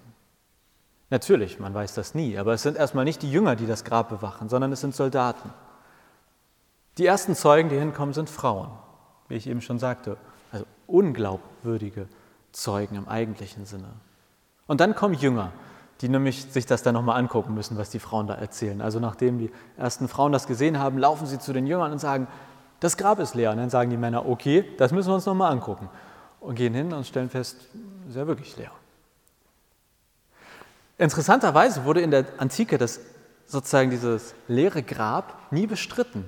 Natürlich, 1.10 1.58
man 1.58 1.74
weiß 1.74 1.94
das 1.94 2.14
nie, 2.14 2.36
aber 2.36 2.52
es 2.52 2.62
sind 2.62 2.76
erstmal 2.76 3.04
nicht 3.04 3.22
die 3.22 3.32
Jünger, 3.32 3.56
die 3.56 3.66
das 3.66 3.84
Grab 3.84 4.10
bewachen, 4.10 4.48
sondern 4.48 4.72
es 4.72 4.82
sind 4.82 4.94
Soldaten. 4.94 5.52
Die 6.98 7.06
ersten 7.06 7.34
Zeugen, 7.34 7.70
die 7.70 7.78
hinkommen, 7.78 8.12
sind 8.12 8.28
Frauen, 8.28 8.70
wie 9.28 9.36
ich 9.36 9.46
eben 9.46 9.62
schon 9.62 9.78
sagte 9.78 10.18
unglaubwürdige 10.86 12.08
Zeugen 12.52 12.96
im 12.96 13.08
eigentlichen 13.08 13.66
Sinne. 13.66 13.88
Und 14.66 14.80
dann 14.80 14.94
kommen 14.94 15.14
Jünger, 15.14 15.52
die 16.00 16.08
nämlich 16.08 16.44
sich 16.52 16.66
das 16.66 16.82
dann 16.82 16.94
nochmal 16.94 17.18
angucken 17.18 17.54
müssen, 17.54 17.76
was 17.76 17.90
die 17.90 17.98
Frauen 17.98 18.26
da 18.26 18.34
erzählen. 18.34 18.80
Also 18.80 19.00
nachdem 19.00 19.38
die 19.38 19.50
ersten 19.76 20.08
Frauen 20.08 20.32
das 20.32 20.46
gesehen 20.46 20.78
haben, 20.78 20.98
laufen 20.98 21.26
sie 21.26 21.38
zu 21.38 21.52
den 21.52 21.66
Jüngern 21.66 21.92
und 21.92 21.98
sagen, 21.98 22.28
das 22.80 22.96
Grab 22.96 23.18
ist 23.18 23.34
leer. 23.34 23.50
Und 23.50 23.56
dann 23.56 23.70
sagen 23.70 23.90
die 23.90 23.96
Männer, 23.96 24.28
okay, 24.28 24.64
das 24.78 24.92
müssen 24.92 25.08
wir 25.08 25.14
uns 25.14 25.26
nochmal 25.26 25.52
angucken. 25.52 25.88
Und 26.40 26.54
gehen 26.54 26.74
hin 26.74 26.92
und 26.92 27.06
stellen 27.06 27.30
fest, 27.30 27.56
ist 28.08 28.16
ja 28.16 28.26
wirklich 28.26 28.56
leer. 28.56 28.70
Interessanterweise 30.98 31.84
wurde 31.84 32.00
in 32.00 32.10
der 32.10 32.26
Antike 32.38 32.78
das 32.78 33.00
sozusagen 33.46 33.90
dieses 33.90 34.34
leere 34.46 34.82
Grab 34.82 35.52
nie 35.52 35.66
bestritten. 35.66 36.24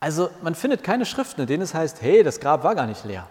Also 0.00 0.30
man 0.42 0.54
findet 0.54 0.84
keine 0.84 1.06
Schriften, 1.06 1.42
in 1.42 1.46
denen 1.46 1.62
es 1.62 1.74
heißt, 1.74 2.02
hey, 2.02 2.22
das 2.22 2.40
Grab 2.40 2.62
war 2.62 2.74
gar 2.74 2.86
nicht 2.86 3.04
leer. 3.04 3.28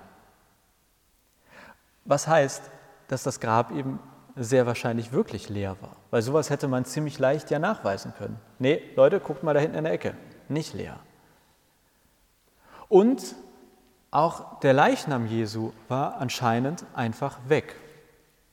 Was 2.06 2.28
heißt, 2.28 2.62
dass 3.08 3.24
das 3.24 3.40
Grab 3.40 3.72
eben 3.72 4.00
sehr 4.36 4.66
wahrscheinlich 4.66 5.12
wirklich 5.12 5.50
leer 5.50 5.78
war. 5.82 5.96
Weil 6.12 6.22
sowas 6.22 6.50
hätte 6.50 6.68
man 6.68 6.86
ziemlich 6.86 7.20
leicht 7.20 7.50
ja 7.50 7.60
nachweisen 7.60 8.14
können. 8.18 8.40
Nee, 8.60 8.82
Leute, 8.96 9.20
guckt 9.20 9.44
mal 9.44 9.54
da 9.54 9.60
hinten 9.60 9.78
in 9.78 9.84
der 9.86 9.94
Ecke. 9.94 10.16
Nicht 10.48 10.74
leer. 10.74 11.00
Und 12.88 13.36
auch 14.12 14.60
der 14.60 14.74
Leichnam 14.74 15.26
Jesu 15.26 15.72
war 15.88 16.18
anscheinend 16.18 16.86
einfach 16.94 17.38
weg. 17.48 17.76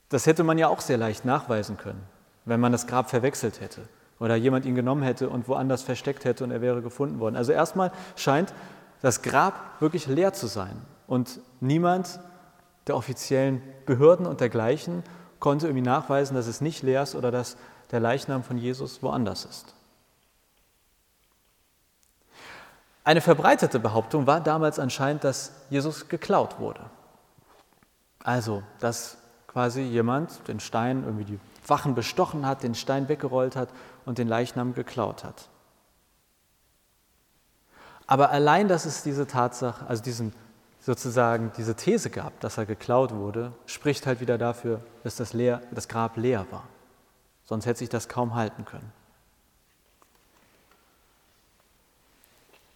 Das 0.09 0.27
hätte 0.27 0.45
man 0.45 0.59
ja 0.59 0.69
auch 0.69 0.81
sehr 0.81 0.97
leicht 0.97 1.25
nachweisen 1.25 1.77
können, 1.77 2.03
wenn 2.45 2.61
man 2.61 2.73
das 2.73 2.87
Grab 2.87 3.11
verwechselt 3.11 3.61
hätte 3.61 3.89
oder 4.19 4.37
jemand 4.37 4.67
ihn 4.67 4.75
genommen 4.75 5.03
hätte 5.03 5.29
und 5.29 5.49
woanders 5.49 5.83
versteckt 5.83 6.25
hätte 6.25 6.45
und 6.45 6.51
er 6.51 6.61
wäre 6.61 6.83
gefunden 6.83 7.19
worden. 7.19 7.37
Also 7.37 7.53
erstmal 7.53 7.93
scheint 8.17 8.55
das 9.03 9.23
Grab 9.23 9.81
wirklich 9.81 10.07
leer 10.07 10.33
zu 10.33 10.47
sein 10.47 10.81
und 11.07 11.41
niemand 11.61 12.21
der 12.87 12.97
offiziellen 12.97 13.63
Behörden 13.87 14.27
und 14.27 14.41
dergleichen 14.41 15.03
konnte 15.41 15.67
irgendwie 15.67 15.85
nachweisen, 15.85 16.35
dass 16.35 16.47
es 16.47 16.61
nicht 16.61 16.83
leer 16.83 17.03
ist 17.03 17.15
oder 17.15 17.31
dass 17.31 17.57
der 17.91 18.01
Leichnam 18.01 18.43
von 18.43 18.57
Jesus 18.57 19.03
woanders 19.03 19.45
ist. 19.45 19.75
Eine 23.05 23.21
verbreitete 23.21 23.79
Behauptung 23.79 24.27
war 24.27 24.41
damals 24.41 24.79
anscheinend, 24.79 25.25
dass 25.25 25.53
Jesus 25.69 26.09
geklaut 26.09 26.59
wurde. 26.59 26.81
Also, 28.23 28.63
dass 28.81 29.19
quasi 29.47 29.83
jemand 29.83 30.49
den 30.49 30.59
Stein, 30.59 31.05
irgendwie 31.05 31.25
die 31.25 31.41
Wachen 31.67 31.95
bestochen 31.95 32.47
hat, 32.47 32.63
den 32.63 32.75
Stein 32.75 33.09
weggerollt 33.09 33.57
hat 33.57 33.69
und 34.05 34.19
den 34.19 34.29
Leichnam 34.29 34.75
geklaut 34.75 35.25
hat. 35.25 35.49
Aber 38.07 38.31
allein, 38.31 38.69
dass 38.69 38.85
es 38.85 39.03
diese 39.03 39.27
Tatsache, 39.27 39.87
also 39.87 40.03
diesen, 40.03 40.35
sozusagen 40.81 41.53
diese 41.57 41.75
These 41.75 42.11
gab, 42.11 42.39
dass 42.41 42.59
er 42.59 42.67
geklaut 42.67 43.15
wurde, 43.15 43.53
spricht 43.67 44.07
halt 44.07 44.21
wieder 44.21 44.37
dafür, 44.37 44.81
dass 45.03 45.17
das, 45.17 45.33
leer, 45.33 45.63
das 45.71 45.89
Grab 45.89 46.17
leer 46.17 46.47
war. 46.51 46.65
Sonst 47.47 47.67
hätte 47.67 47.79
sich 47.79 47.89
das 47.89 48.09
kaum 48.09 48.35
halten 48.35 48.65
können. 48.65 48.93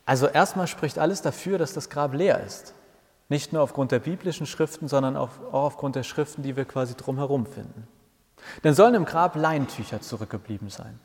Also 0.06 0.26
erstmal 0.26 0.66
spricht 0.66 0.98
alles 0.98 1.20
dafür, 1.20 1.58
dass 1.58 1.74
das 1.74 1.90
Grab 1.90 2.14
leer 2.14 2.42
ist. 2.42 2.72
Nicht 3.28 3.52
nur 3.52 3.60
aufgrund 3.60 3.92
der 3.92 3.98
biblischen 3.98 4.46
Schriften, 4.46 4.88
sondern 4.88 5.18
auch 5.18 5.30
aufgrund 5.52 5.96
der 5.96 6.02
Schriften, 6.02 6.42
die 6.42 6.56
wir 6.56 6.64
quasi 6.64 6.94
drumherum 6.94 7.44
finden. 7.44 7.86
Denn 8.64 8.74
sollen 8.74 8.94
im 8.94 9.04
Grab 9.04 9.36
Leintücher 9.36 10.00
zurückgeblieben 10.00 10.70
sein 10.70 10.98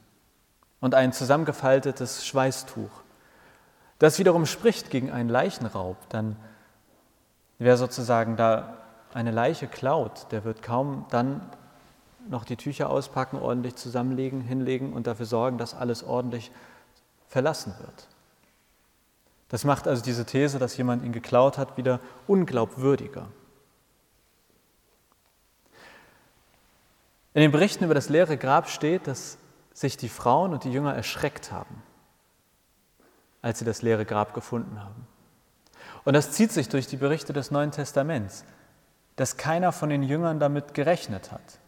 und 0.79 0.95
ein 0.95 1.13
zusammengefaltetes 1.13 2.25
Schweißtuch. 2.25 2.89
Das 3.99 4.19
wiederum 4.19 4.45
spricht 4.45 4.89
gegen 4.89 5.11
einen 5.11 5.29
Leichenraub, 5.29 5.97
dann 6.09 6.35
wer 7.59 7.77
sozusagen 7.77 8.35
da 8.35 8.77
eine 9.13 9.31
Leiche 9.31 9.67
klaut, 9.67 10.31
der 10.31 10.43
wird 10.43 10.61
kaum 10.61 11.05
dann 11.09 11.41
noch 12.29 12.45
die 12.45 12.55
Tücher 12.55 12.89
auspacken, 12.89 13.37
ordentlich 13.37 13.75
zusammenlegen, 13.75 14.41
hinlegen 14.41 14.93
und 14.93 15.07
dafür 15.07 15.25
sorgen, 15.25 15.57
dass 15.57 15.73
alles 15.73 16.03
ordentlich 16.03 16.51
verlassen 17.27 17.73
wird. 17.79 18.07
Das 19.49 19.63
macht 19.65 19.87
also 19.87 20.03
diese 20.03 20.25
These, 20.25 20.57
dass 20.57 20.77
jemand 20.77 21.03
ihn 21.03 21.11
geklaut 21.11 21.57
hat, 21.57 21.77
wieder 21.77 21.99
unglaubwürdiger. 22.27 23.27
In 27.33 27.41
den 27.41 27.51
Berichten 27.51 27.83
über 27.83 27.93
das 27.93 28.09
leere 28.09 28.37
Grab 28.37 28.69
steht, 28.69 29.07
dass 29.07 29.37
sich 29.73 29.97
die 29.97 30.09
Frauen 30.09 30.53
und 30.53 30.63
die 30.63 30.71
Jünger 30.71 30.93
erschreckt 30.93 31.51
haben. 31.51 31.81
als 33.43 33.59
sie 33.59 33.65
das 33.65 33.81
leere 33.83 34.05
Grab 34.05 34.33
gefunden 34.33 34.81
haben. 34.81 35.05
Und 36.05 36.13
das 36.13 36.31
zieht 36.31 36.51
sich 36.51 36.69
durch 36.69 36.87
die 36.87 36.97
Berichte 36.97 37.33
des 37.33 37.51
Neuen 37.51 37.71
Testaments, 37.71 38.45
dass 39.17 39.37
keiner 39.37 39.71
von 39.71 39.89
den 39.89 40.01
Jüngern 40.01 40.39
damit 40.39 40.73
gerechnet 40.73 41.31
hat. 41.31 41.59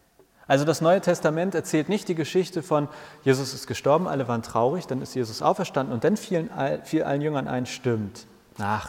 Also 0.48 0.64
das 0.64 0.80
Neue 0.80 1.00
Testament 1.00 1.54
erzählt 1.54 1.88
nicht 1.88 2.08
die 2.08 2.14
Geschichte 2.14 2.62
von 2.62 2.88
Jesus 3.22 3.52
ist 3.52 3.66
gestorben, 3.66 4.08
alle 4.08 4.26
waren 4.26 4.42
traurig, 4.42 4.86
dann 4.86 5.02
ist 5.02 5.14
Jesus 5.14 5.42
auferstanden 5.42 5.92
und 5.92 6.02
dann 6.02 6.16
fiel, 6.16 6.48
fiel 6.84 7.02
allen 7.02 7.20
Jüngern 7.20 7.46
ein, 7.46 7.66
stimmt, 7.66 8.26
ach, 8.58 8.88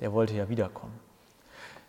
der 0.00 0.12
wollte 0.12 0.34
ja 0.34 0.48
wiederkommen. 0.48 0.98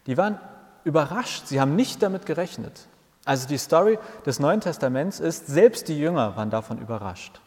Die 0.07 0.17
waren 0.17 0.39
überrascht, 0.83 1.47
sie 1.47 1.61
haben 1.61 1.75
nicht 1.75 2.01
damit 2.01 2.25
gerechnet. 2.25 2.87
Also 3.27 3.45
die 3.45 3.57
Story 3.57 3.99
des 4.25 4.39
Neuen 4.39 4.61
Testaments 4.61 5.19
ist, 5.19 5.47
selbst 5.47 5.89
die 5.89 5.99
Jünger 5.99 6.37
waren 6.37 6.49
davon 6.49 6.79
überrascht. 6.79 7.41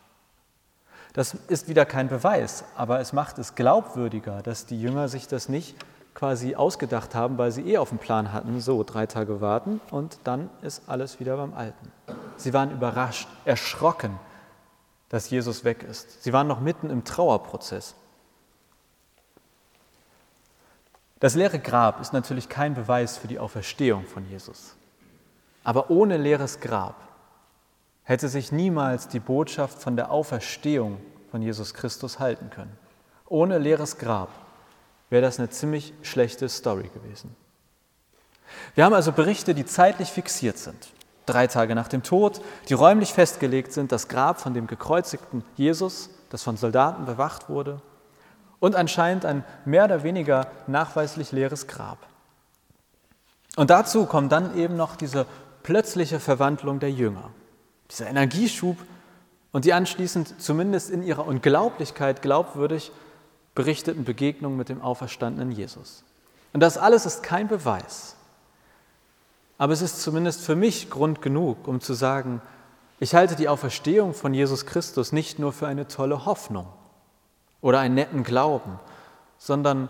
Das 1.14 1.32
ist 1.48 1.68
wieder 1.68 1.86
kein 1.86 2.08
Beweis, 2.08 2.64
aber 2.76 3.00
es 3.00 3.14
macht 3.14 3.38
es 3.38 3.54
glaubwürdiger, 3.54 4.42
dass 4.42 4.66
die 4.66 4.78
Jünger 4.78 5.08
sich 5.08 5.26
das 5.26 5.48
nicht 5.48 5.74
quasi 6.12 6.54
ausgedacht 6.54 7.14
haben, 7.14 7.38
weil 7.38 7.50
sie 7.50 7.62
eh 7.62 7.78
auf 7.78 7.88
dem 7.88 7.96
Plan 7.96 8.30
hatten, 8.30 8.60
so 8.60 8.84
drei 8.84 9.06
Tage 9.06 9.40
warten 9.40 9.80
und 9.90 10.18
dann 10.24 10.50
ist 10.60 10.82
alles 10.86 11.18
wieder 11.18 11.38
beim 11.38 11.54
Alten. 11.54 11.90
Sie 12.36 12.52
waren 12.52 12.72
überrascht, 12.72 13.26
erschrocken, 13.46 14.18
dass 15.08 15.30
Jesus 15.30 15.64
weg 15.64 15.82
ist. 15.82 16.22
Sie 16.22 16.34
waren 16.34 16.46
noch 16.46 16.60
mitten 16.60 16.90
im 16.90 17.04
Trauerprozess. 17.04 17.94
Das 21.20 21.34
leere 21.34 21.58
Grab 21.58 22.02
ist 22.02 22.12
natürlich 22.12 22.50
kein 22.50 22.74
Beweis 22.74 23.16
für 23.16 23.28
die 23.28 23.38
Auferstehung 23.38 24.04
von 24.04 24.28
Jesus. 24.28 24.76
Aber 25.62 25.90
ohne 25.90 26.16
leeres 26.16 26.60
Grab 26.60 26.96
hätte 28.04 28.28
sich 28.28 28.50
niemals 28.50 29.08
die 29.08 29.20
Botschaft 29.20 29.80
von 29.80 29.96
der 29.96 30.10
Auferstehung 30.10 30.98
von 31.30 31.42
Jesus 31.42 31.74
Christus 31.74 32.18
halten 32.18 32.50
können. 32.50 32.76
Ohne 33.26 33.58
leeres 33.58 33.98
Grab 33.98 34.30
wäre 35.10 35.22
das 35.22 35.38
eine 35.38 35.50
ziemlich 35.50 35.92
schlechte 36.02 36.48
Story 36.48 36.90
gewesen. 36.92 37.36
Wir 38.74 38.84
haben 38.84 38.94
also 38.94 39.12
Berichte, 39.12 39.54
die 39.54 39.64
zeitlich 39.64 40.10
fixiert 40.10 40.58
sind. 40.58 40.88
Drei 41.26 41.46
Tage 41.46 41.74
nach 41.74 41.88
dem 41.88 42.02
Tod, 42.02 42.40
die 42.68 42.74
räumlich 42.74 43.12
festgelegt 43.12 43.72
sind, 43.72 43.92
das 43.92 44.08
Grab 44.08 44.40
von 44.40 44.54
dem 44.54 44.66
gekreuzigten 44.66 45.44
Jesus, 45.56 46.10
das 46.30 46.42
von 46.42 46.56
Soldaten 46.56 47.04
bewacht 47.04 47.48
wurde, 47.48 47.80
und 48.58 48.74
anscheinend 48.74 49.24
ein 49.24 49.44
mehr 49.64 49.84
oder 49.84 50.02
weniger 50.02 50.48
nachweislich 50.66 51.32
leeres 51.32 51.66
Grab. 51.66 51.98
Und 53.56 53.70
dazu 53.70 54.06
kommt 54.06 54.32
dann 54.32 54.56
eben 54.56 54.76
noch 54.76 54.96
diese 54.96 55.26
plötzliche 55.62 56.20
Verwandlung 56.20 56.80
der 56.80 56.90
Jünger, 56.90 57.30
dieser 57.90 58.08
Energieschub 58.08 58.76
und 59.52 59.64
die 59.64 59.72
anschließend 59.72 60.40
zumindest 60.40 60.90
in 60.90 61.02
ihrer 61.02 61.26
Unglaublichkeit 61.26 62.22
glaubwürdig 62.22 62.92
berichteten 63.54 64.04
Begegnung 64.04 64.56
mit 64.56 64.68
dem 64.68 64.80
auferstandenen 64.80 65.52
Jesus. 65.52 66.04
Und 66.52 66.60
das 66.60 66.78
alles 66.78 67.06
ist 67.06 67.22
kein 67.22 67.48
Beweis, 67.48 68.16
aber 69.58 69.72
es 69.72 69.82
ist 69.82 70.02
zumindest 70.02 70.40
für 70.40 70.56
mich 70.56 70.88
Grund 70.88 71.20
genug, 71.20 71.68
um 71.68 71.80
zu 71.80 71.94
sagen, 71.94 72.40
ich 72.98 73.14
halte 73.14 73.34
die 73.34 73.48
Auferstehung 73.48 74.14
von 74.14 74.34
Jesus 74.34 74.66
Christus 74.66 75.12
nicht 75.12 75.38
nur 75.38 75.52
für 75.52 75.66
eine 75.66 75.88
tolle 75.88 76.26
Hoffnung 76.26 76.66
oder 77.60 77.80
einen 77.80 77.94
netten 77.94 78.24
Glauben, 78.24 78.78
sondern 79.38 79.88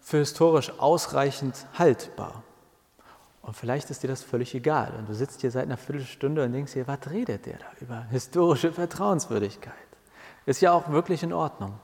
für 0.00 0.18
historisch 0.18 0.72
ausreichend 0.78 1.66
haltbar. 1.78 2.42
Und 3.50 3.56
vielleicht 3.56 3.90
ist 3.90 4.04
dir 4.04 4.06
das 4.06 4.22
völlig 4.22 4.54
egal. 4.54 4.92
Und 4.96 5.08
du 5.08 5.12
sitzt 5.12 5.40
hier 5.40 5.50
seit 5.50 5.64
einer 5.64 5.76
Viertelstunde 5.76 6.44
und 6.44 6.52
denkst 6.52 6.74
dir, 6.74 6.86
was 6.86 7.00
redet 7.10 7.46
der 7.46 7.58
da 7.58 7.66
über 7.80 8.06
historische 8.08 8.70
Vertrauenswürdigkeit? 8.70 9.74
Ist 10.46 10.60
ja 10.60 10.70
auch 10.70 10.90
wirklich 10.90 11.24
in 11.24 11.32
Ordnung. 11.32 11.74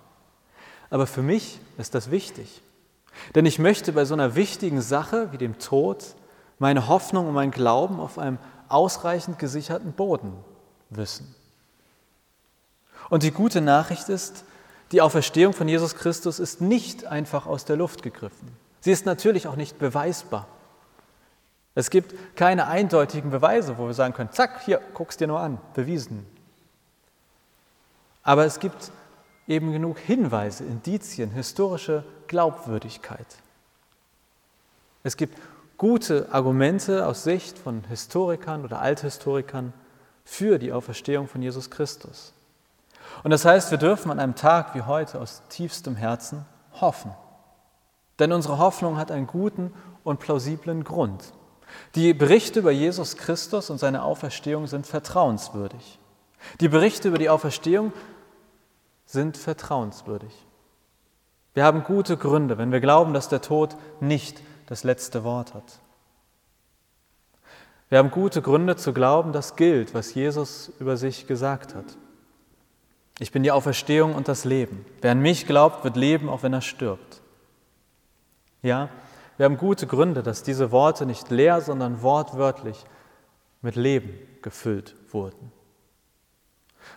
Aber 0.91 1.09
für 1.09 1.23
mich 1.23 1.59
ist 1.77 1.97
das 1.97 2.13
wichtig. 2.13 2.63
Denn 3.35 3.47
ich 3.47 3.59
möchte 3.59 3.93
bei 3.93 4.05
so 4.05 4.15
einer 4.15 4.37
wichtigen 4.37 4.81
Sache 4.81 5.33
wie 5.33 5.39
dem 5.39 5.59
Tod 5.59 6.15
meine 6.61 6.87
Hoffnung 6.87 7.27
und 7.27 7.35
mein 7.35 7.51
Glauben 7.51 7.99
auf 7.99 8.17
einem 8.17 8.39
ausreichend 8.69 9.41
gesicherten 9.41 9.91
Boden 9.91 10.35
wissen. 10.91 11.35
Und 13.11 13.25
die 13.25 13.33
gute 13.33 13.61
Nachricht 13.61 14.09
ist, 14.09 14.45
die 14.93 15.01
Auferstehung 15.01 15.53
von 15.53 15.67
Jesus 15.67 15.97
Christus 15.97 16.39
ist 16.39 16.61
nicht 16.61 17.07
einfach 17.07 17.45
aus 17.45 17.65
der 17.65 17.75
Luft 17.75 18.05
gegriffen. 18.05 18.57
Sie 18.83 18.93
ist 18.93 19.05
natürlich 19.05 19.49
auch 19.49 19.57
nicht 19.57 19.81
beweisbar. 19.81 20.47
Es 21.77 21.91
gibt 21.91 22.15
keine 22.37 22.69
eindeutigen 22.69 23.31
Beweise, 23.31 23.77
wo 23.77 23.87
wir 23.87 23.93
sagen 23.93 24.15
können, 24.15 24.33
zack, 24.33 24.63
hier, 24.65 24.81
guck's 24.95 25.19
dir 25.19 25.27
nur 25.27 25.41
an, 25.41 25.59
bewiesen. 25.75 26.27
Aber 28.23 28.47
es 28.47 28.59
gibt 28.59 28.91
eben 29.47 29.73
genug 29.73 29.99
Hinweise, 29.99 30.65
Indizien, 30.65 31.31
historische 31.31 32.03
Glaubwürdigkeit. 32.29 33.27
Es 35.03 35.19
gibt 35.19 35.39
gute 35.77 36.29
Argumente 36.33 37.07
aus 37.07 37.25
Sicht 37.25 37.59
von 37.59 37.85
Historikern 37.85 38.65
oder 38.65 38.81
Althistorikern 38.81 39.75
für 40.25 40.59
die 40.59 40.73
Auferstehung 40.73 41.29
von 41.29 41.43
Jesus 41.43 41.71
Christus. 41.71 42.33
Und 43.23 43.33
das 43.33 43.45
heißt, 43.45 43.71
wir 43.71 43.79
dürfen 43.79 44.11
an 44.11 44.19
einem 44.19 44.35
Tag 44.35 44.75
wie 44.75 44.83
heute 44.83 45.21
aus 45.21 45.43
tiefstem 45.51 45.95
Herzen 45.95 46.47
hoffen. 46.81 47.13
Denn 48.19 48.33
unsere 48.33 48.57
Hoffnung 48.57 48.97
hat 48.97 49.11
einen 49.11 49.27
guten 49.27 49.75
und 50.05 50.21
plausiblen 50.21 50.83
Grund. 50.83 51.35
Die 51.95 52.15
Berichte 52.15 52.61
über 52.61 52.71
Jesus 52.71 53.17
Christus 53.17 53.71
und 53.71 53.79
seine 53.79 54.03
Auferstehung 54.03 54.67
sind 54.67 54.87
vertrauenswürdig. 54.87 55.99
Die 56.61 56.69
Berichte 56.69 57.09
über 57.09 57.19
die 57.19 57.29
Auferstehung 57.31 57.93
sind 59.05 59.37
vertrauenswürdig. 59.37 60.33
Wir 61.55 61.65
haben 61.65 61.85
gute 61.85 62.17
Gründe, 62.17 62.59
wenn 62.59 62.73
wir 62.73 62.81
glauben, 62.81 63.15
dass 63.15 63.29
der 63.29 63.41
Tod 63.41 63.77
nicht 64.01 64.43
das 64.67 64.85
letzte 64.85 65.25
Wort 65.25 65.55
hat. 65.55 65.81
Wir 67.89 67.99
haben 67.99 68.11
gute 68.11 68.43
Gründe 68.43 68.77
zu 68.77 68.93
glauben, 68.93 69.33
dass 69.33 69.57
gilt, 69.57 69.95
was 69.95 70.13
Jesus 70.15 70.73
über 70.81 70.97
sich 70.97 71.27
gesagt 71.27 71.75
hat. 71.75 71.97
Ich 73.19 73.33
bin 73.33 73.43
die 73.43 73.53
Auferstehung 73.53 74.15
und 74.15 74.29
das 74.29 74.45
Leben. 74.45 74.85
Wer 75.01 75.13
an 75.13 75.21
mich 75.21 75.47
glaubt, 75.47 75.85
wird 75.85 75.97
leben, 75.97 76.29
auch 76.29 76.43
wenn 76.43 76.53
er 76.53 76.61
stirbt. 76.61 77.23
Ja, 78.63 78.91
wir 79.37 79.45
haben 79.45 79.59
gute 79.59 79.87
Gründe, 79.87 80.23
dass 80.23 80.43
diese 80.43 80.71
Worte 80.71 81.07
nicht 81.07 81.31
leer, 81.31 81.61
sondern 81.61 82.03
wortwörtlich 82.03 82.85
mit 83.63 83.77
Leben 83.77 84.19
gefüllt 84.43 84.95
wurden. 85.11 85.53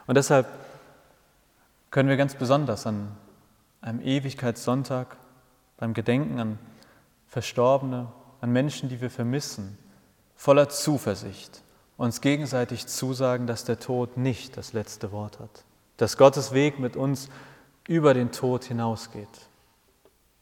Und 0.08 0.15
deshalb 0.15 0.47
können 1.91 2.10
wir 2.10 2.17
ganz 2.17 2.36
besonders 2.36 2.86
an 2.86 3.15
einem 3.82 4.02
Ewigkeitssonntag, 4.02 5.17
beim 5.78 5.93
Gedenken 5.93 6.39
an 6.39 6.60
Verstorbene, 7.28 8.08
an 8.41 8.52
Menschen, 8.52 8.89
die 8.89 9.02
wir 9.02 9.10
vermissen, 9.10 9.78
voller 10.36 10.69
Zuversicht 10.69 11.63
uns 11.97 12.21
gegenseitig 12.21 12.88
zusagen, 12.88 13.45
dass 13.45 13.65
der 13.65 13.80
Tod 13.80 14.17
nicht 14.17 14.56
das 14.56 14.73
letzte 14.73 15.12
Wort 15.12 15.39
hat, 15.39 15.65
dass 15.97 16.17
Gottes 16.17 16.54
Weg 16.54 16.80
mit 16.80 16.95
uns 16.95 17.30
über 17.88 18.13
den 18.13 18.32
Tod 18.32 18.63
hinausgeht. 18.63 19.28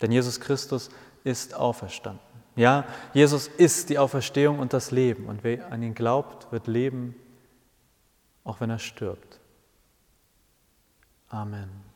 Denn 0.01 0.11
Jesus 0.11 0.39
Christus 0.39 0.89
ist 1.27 1.53
auferstanden. 1.53 2.21
Ja, 2.55 2.85
Jesus 3.13 3.47
ist 3.47 3.89
die 3.89 3.99
Auferstehung 3.99 4.59
und 4.59 4.73
das 4.73 4.91
Leben. 4.91 5.27
Und 5.27 5.43
wer 5.43 5.71
an 5.71 5.83
ihn 5.83 5.93
glaubt, 5.93 6.51
wird 6.51 6.65
leben, 6.67 7.15
auch 8.43 8.61
wenn 8.61 8.69
er 8.69 8.79
stirbt. 8.79 9.39
Amen. 11.29 11.86